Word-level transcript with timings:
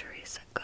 centuries 0.00 0.38
ago. 0.54 0.59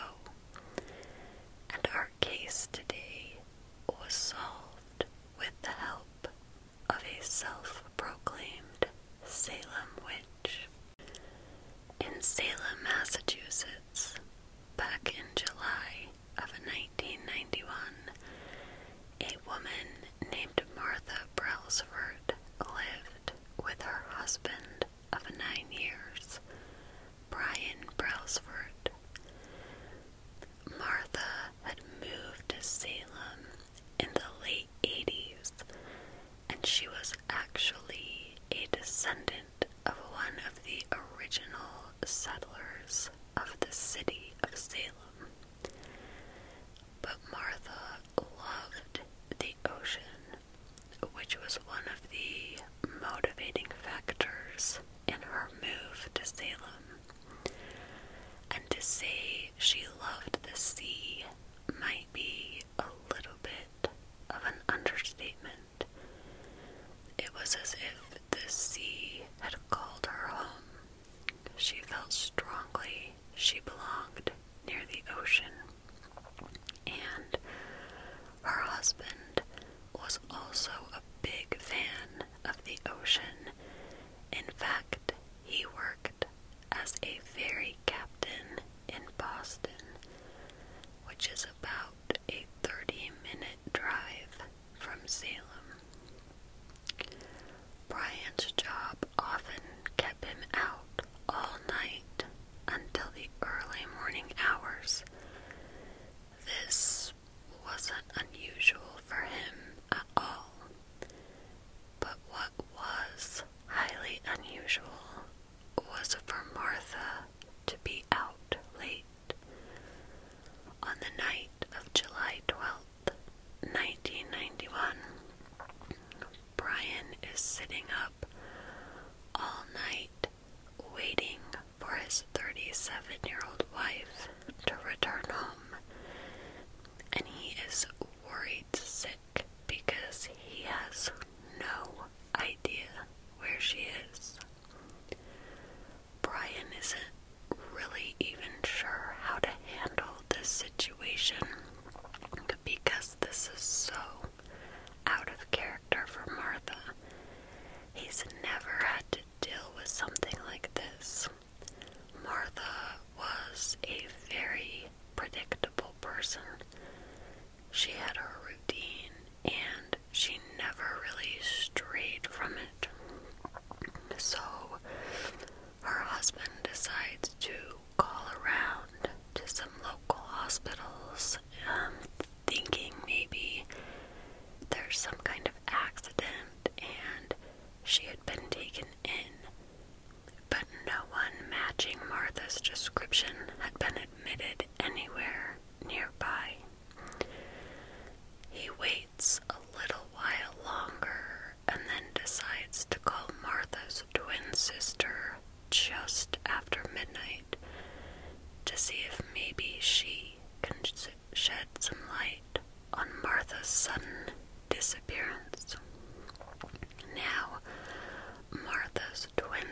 Which 91.26 91.32
is 91.34 91.55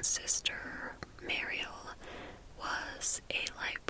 sister, 0.04 0.96
Mariel, 1.22 1.94
was 2.58 3.22
a 3.30 3.40
librarian 3.56 3.83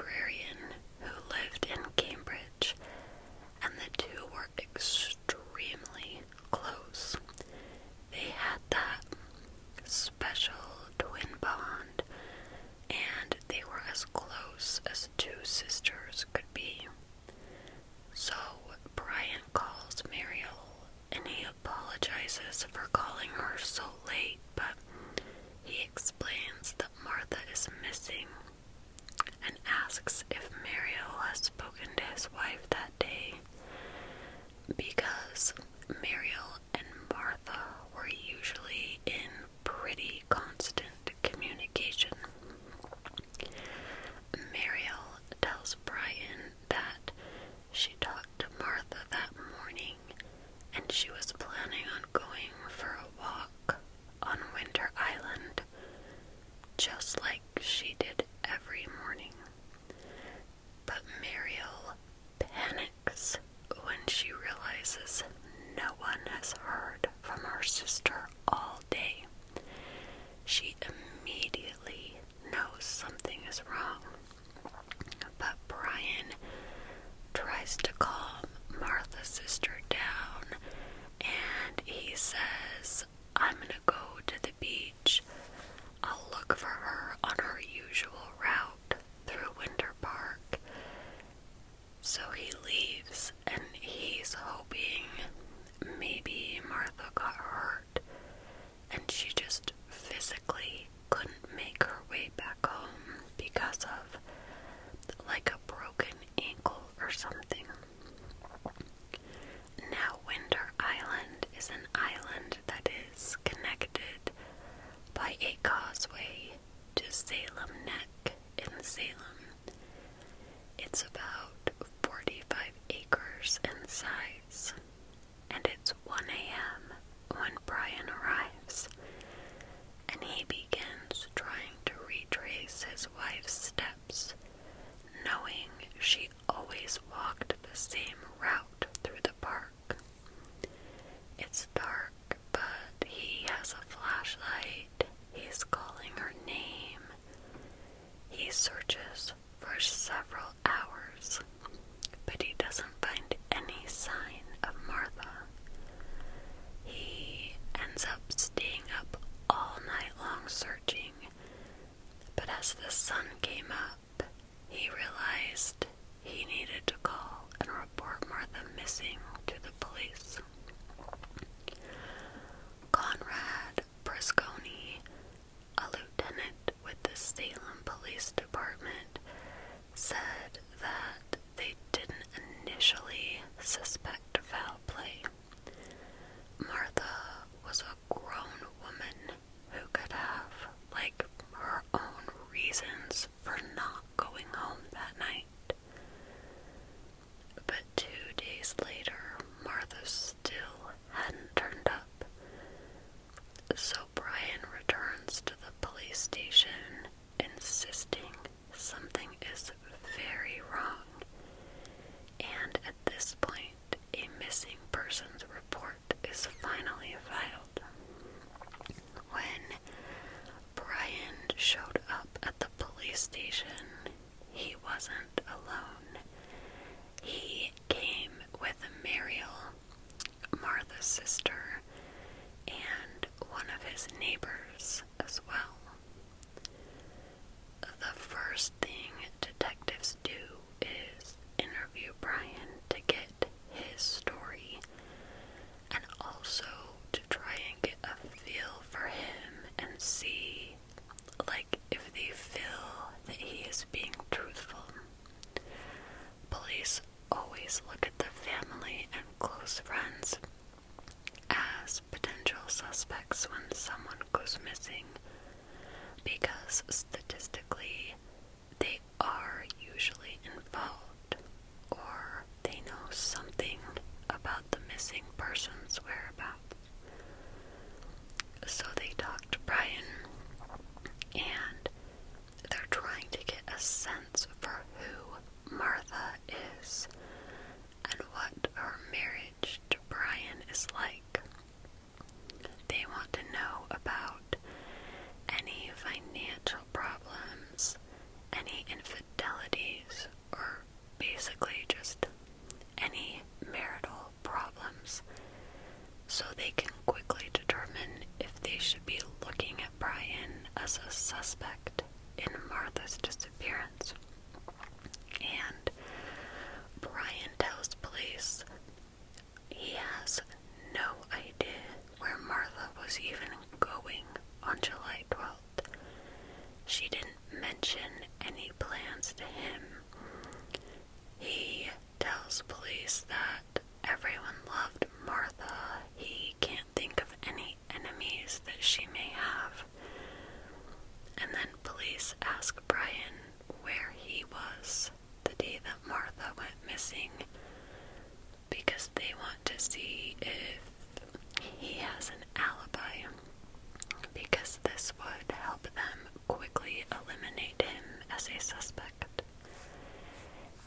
as 358.49 358.57
a 358.57 358.61
suspect. 358.61 359.43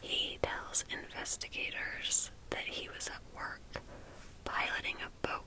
He 0.01 0.37
tells 0.41 0.83
investigators 0.91 2.31
that 2.49 2.65
he 2.65 2.89
was 2.89 3.07
at 3.07 3.21
work 3.35 3.61
piloting 4.45 4.95
a 5.05 5.27
boat 5.27 5.43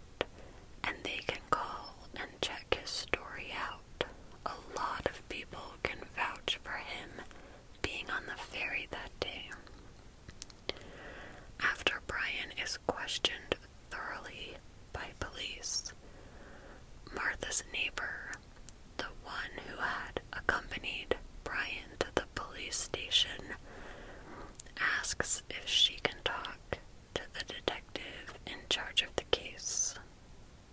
asks 25.10 25.42
if 25.50 25.66
she 25.66 25.94
can 26.04 26.14
talk 26.22 26.78
to 27.14 27.22
the 27.34 27.44
detective 27.52 28.32
in 28.46 28.54
charge 28.68 29.02
of 29.02 29.08
the 29.16 29.24
case 29.32 29.96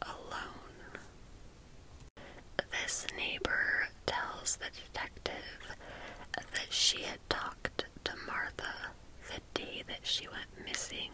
alone. 0.04 1.00
This 2.72 3.08
neighbor 3.18 3.88
tells 4.06 4.58
the 4.58 4.70
detective 4.86 5.76
that 6.36 6.68
she 6.70 7.02
had 7.02 7.20
talked 7.30 7.86
to 8.04 8.12
Martha 8.28 8.92
the 9.34 9.42
day 9.60 9.84
that 9.88 10.06
she 10.06 10.28
went 10.28 10.66
missing, 10.68 11.10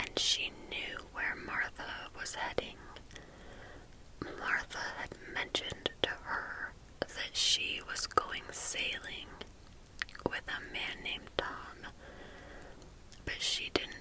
and 0.00 0.18
she 0.18 0.50
knew 0.70 0.96
where 1.12 1.36
Martha 1.46 2.08
was 2.18 2.36
heading. 2.36 2.78
Martha 4.40 4.78
had 4.98 5.10
mentioned 5.34 5.90
to 6.00 6.10
her 6.22 6.72
that 7.00 7.34
she 7.34 7.80
was 7.86 8.06
going 8.06 8.42
sailing 8.50 9.28
with 10.30 10.42
a 10.48 10.72
man 10.72 11.02
named 11.02 11.28
she 13.44 13.70
didn't. 13.74 13.93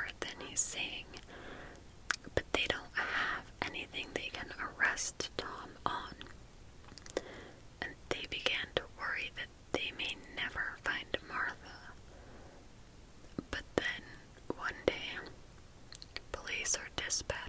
forth 0.00 0.34
he's 0.48 0.60
saying, 0.60 1.04
but 2.34 2.44
they 2.52 2.64
don't 2.68 2.94
have 2.94 3.44
anything 3.62 4.06
they 4.14 4.30
can 4.32 4.48
arrest 4.60 5.30
Tom 5.36 5.68
on. 5.86 6.14
And 7.82 7.92
they 8.08 8.24
began 8.30 8.66
to 8.76 8.82
worry 8.98 9.30
that 9.36 9.48
they 9.72 9.92
may 9.98 10.16
never 10.36 10.76
find 10.84 11.06
Martha. 11.28 11.54
But 13.50 13.64
then, 13.76 14.56
one 14.56 14.74
day, 14.86 14.94
police 16.32 16.76
are 16.76 16.88
dispatched 16.96 17.39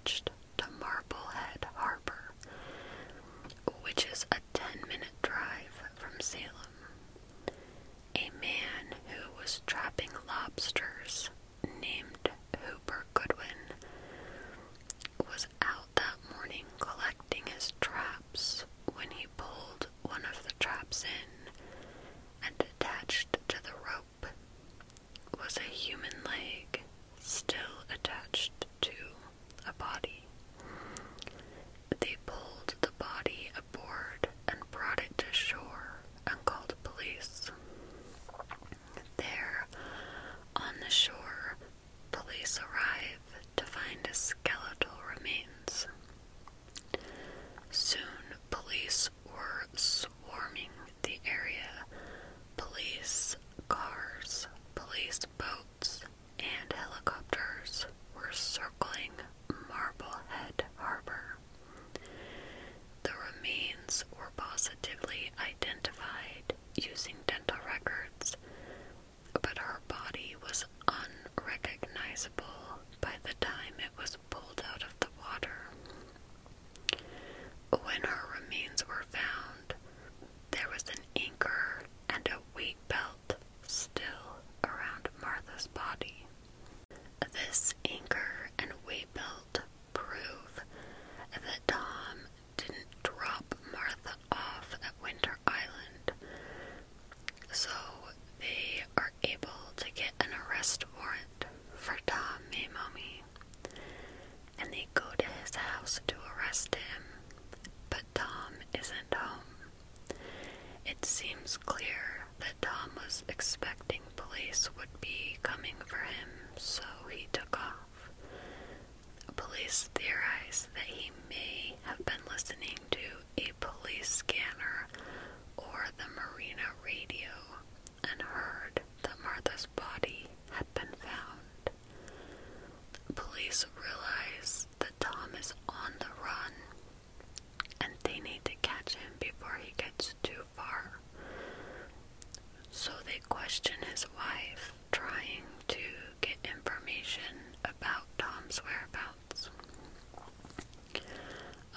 And 143.54 143.84
his 143.84 144.06
wife, 144.16 144.72
trying 144.94 145.44
to 145.68 145.78
get 146.22 146.38
information 146.46 147.58
about 147.66 148.08
Tom's 148.18 148.62
whereabouts. 148.64 149.50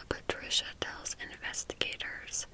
Patricia 0.08 0.66
tells 0.80 1.16
investigators 1.32 2.46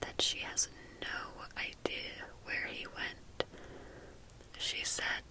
that 0.00 0.20
she 0.20 0.38
has 0.38 0.68
no 1.00 1.44
idea 1.56 2.26
where 2.44 2.66
he 2.66 2.84
went. 2.88 3.44
She 4.58 4.84
said 4.84 5.22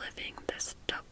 living 0.00 0.34
this 0.46 0.74
double 0.86 1.09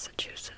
Massachusetts. 0.00 0.49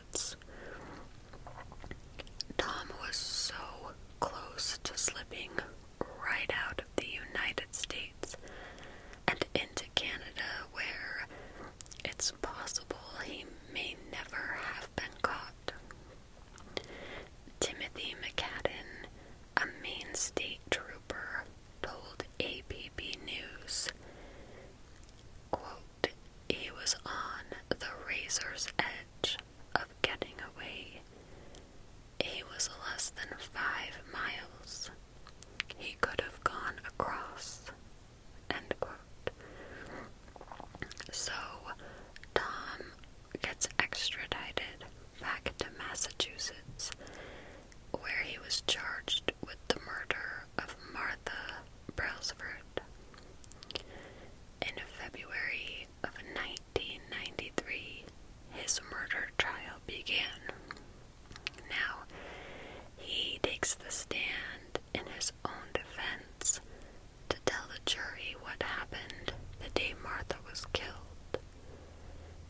Martha 70.02 70.36
was 70.48 70.66
killed. 70.72 71.38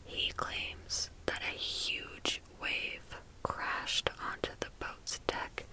He 0.05 0.31
claims 0.31 1.09
that 1.25 1.41
a 1.41 1.57
huge 1.57 2.41
wave 2.61 3.15
crashed 3.43 4.09
onto 4.31 4.51
the 4.59 4.69
boat's 4.79 5.19
deck, 5.27 5.65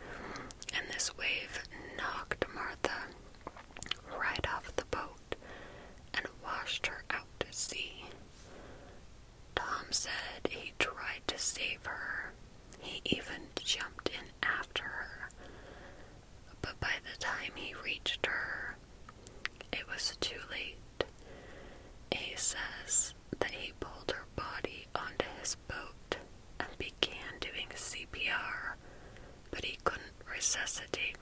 and 0.75 0.87
this 0.89 1.17
wave 1.17 1.63
knocked 1.97 2.45
Martha 2.55 3.07
right 4.19 4.47
off 4.55 4.75
the 4.77 4.85
boat 4.87 5.35
and 6.15 6.27
washed 6.45 6.87
her 6.87 7.05
out 7.11 7.29
to 7.41 7.47
sea. 7.53 8.05
Tom 9.55 9.87
said 9.91 10.49
he 10.49 10.73
tried 10.79 11.23
to 11.27 11.39
save 11.39 11.85
her. 11.87 12.33
He 12.79 13.01
even 13.05 13.49
jumped 13.57 14.09
in 14.09 14.27
after 14.43 14.83
her. 14.85 15.29
But 16.63 16.79
by 16.81 16.95
the 17.03 17.19
time 17.19 17.53
he 17.55 17.75
reached 17.85 18.27
her, 18.27 18.77
it 19.73 19.87
was 19.89 20.17
too 20.21 20.41
late 20.51 20.77
says 22.41 23.15
that 23.39 23.51
he 23.51 23.73
pulled 23.81 24.13
her 24.13 24.25
body 24.35 24.87
onto 24.95 25.27
his 25.41 25.57
boat 25.69 26.17
and 26.59 26.69
began 26.79 27.39
doing 27.39 27.67
CPR, 27.75 28.77
but 29.51 29.65
he 29.65 29.77
couldn't 29.85 30.15
resuscitate 30.35 31.20